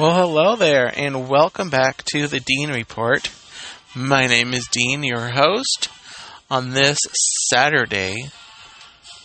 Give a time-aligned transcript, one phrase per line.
[0.00, 3.30] Well, hello there, and welcome back to the Dean Report.
[3.94, 5.90] My name is Dean, your host,
[6.50, 6.96] on this
[7.50, 8.30] Saturday,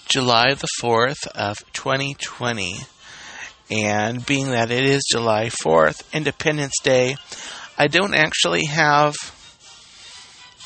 [0.10, 2.76] July the 4th of 2020.
[3.72, 7.16] And being that it is July 4th, Independence Day,
[7.78, 9.16] I don't actually have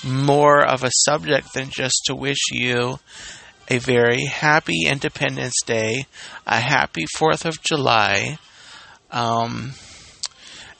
[0.03, 2.97] more of a subject than just to wish you
[3.67, 6.07] a very happy Independence Day,
[6.47, 8.39] a happy 4th of July,
[9.11, 9.73] um,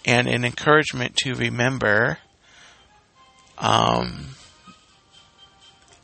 [0.05, 2.17] and an encouragement to remember,
[3.57, 4.29] um,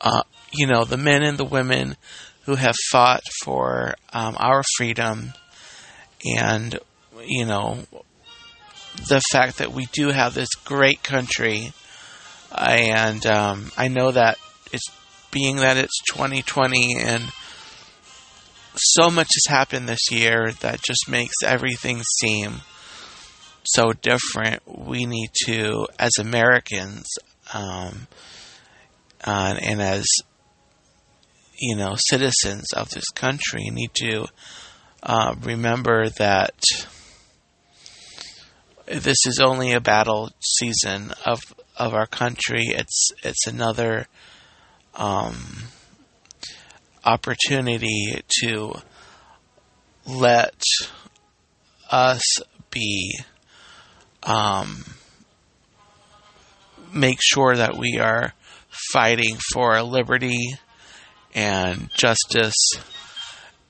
[0.02, 1.96] uh, you know, the men and the women
[2.44, 5.34] who have fought for um, our freedom
[6.38, 6.80] and,
[7.26, 7.80] you know,
[9.08, 11.74] the fact that we do have this great country.
[12.56, 14.38] And um, I know that
[14.72, 14.86] it's
[15.32, 17.24] being that it's 2020 and
[18.78, 22.62] so much has happened this year that just makes everything seem
[23.66, 24.62] so different.
[24.68, 27.06] We need to, as Americans,
[27.54, 28.08] um,
[29.24, 30.06] uh, and as
[31.58, 34.26] you know, citizens of this country, need to
[35.04, 36.56] uh, remember that
[38.88, 41.40] this is only a battle season of
[41.78, 42.64] of our country.
[42.68, 44.08] It's it's another
[44.94, 45.64] um,
[47.04, 48.74] opportunity to
[50.06, 50.62] let
[51.90, 52.22] us
[52.70, 53.20] be
[54.26, 54.84] um,
[56.94, 58.34] make sure that we are
[58.92, 60.56] fighting for liberty
[61.34, 62.72] and justice.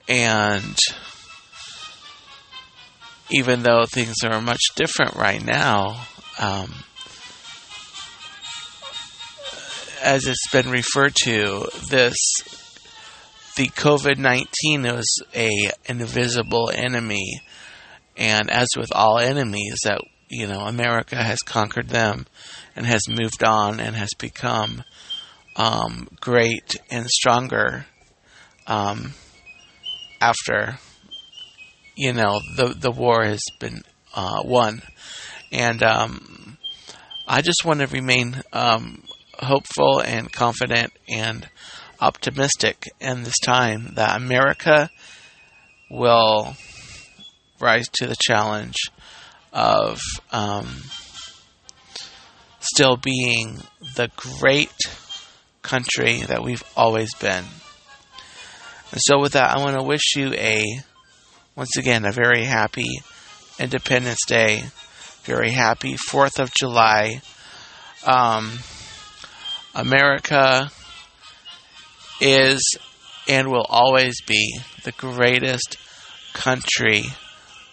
[0.08, 0.78] And
[3.30, 6.06] even though things are much different right now
[6.40, 6.72] um,
[10.04, 12.16] as it's been referred to, this
[13.56, 15.50] the COVID nineteen was a
[15.86, 17.42] invisible enemy,
[18.16, 20.02] and as with all enemies, that
[20.36, 22.26] you know America has conquered them
[22.76, 24.84] and has moved on and has become
[25.56, 27.86] um, great and stronger
[28.68, 29.14] um,
[30.20, 30.78] after
[31.96, 33.82] you know the the war has been
[34.14, 34.82] uh, won,
[35.54, 36.58] and um,
[37.28, 39.04] I just want to remain um,
[39.40, 41.48] hopeful and confident and
[42.02, 44.90] optimistic in this time that America
[45.90, 46.56] will
[47.62, 48.76] rise to the challenge
[49.56, 50.02] of
[50.34, 50.68] um,
[52.60, 53.58] still being
[53.96, 54.76] the great
[55.62, 57.46] country that we've always been.
[58.92, 60.64] And so, with that, I want to wish you a,
[61.56, 62.90] once again, a very happy
[63.58, 64.66] Independence Day,
[65.24, 67.22] very happy 4th of July.
[68.06, 68.60] Um,
[69.74, 70.70] America
[72.20, 72.78] is
[73.28, 75.78] and will always be the greatest
[76.34, 77.06] country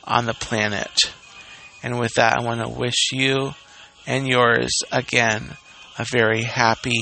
[0.04, 1.12] on the planet.
[1.82, 3.54] And with that, I want to wish you
[4.06, 5.56] and yours again
[5.98, 7.00] a very happy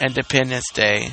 [0.00, 1.10] Independence Day.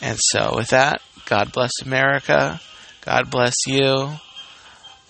[0.00, 2.60] And so, with that, God bless America.
[3.00, 4.10] God bless you.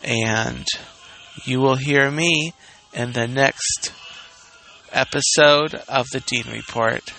[0.02, 0.66] And
[1.44, 2.52] you will hear me
[2.92, 3.92] in the next
[4.92, 7.12] episode of the Dean Report.